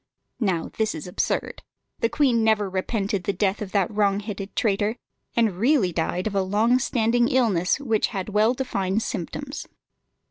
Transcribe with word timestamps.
Now 0.39 0.71
this 0.79 0.95
is 0.95 1.05
absurd. 1.05 1.61
The 1.99 2.09
queen 2.09 2.43
never 2.43 2.67
repented 2.67 3.25
the 3.25 3.33
death 3.33 3.61
of 3.61 3.71
that 3.73 3.91
wrongheaded 3.91 4.55
traitor, 4.55 4.95
and 5.35 5.59
really 5.59 5.93
died 5.93 6.25
of 6.25 6.33
a 6.33 6.41
long 6.41 6.79
standing 6.79 7.27
disease 7.27 7.75
which 7.79 8.07
had 8.07 8.29
well 8.29 8.55
defined 8.55 9.03
symptoms. 9.03 9.67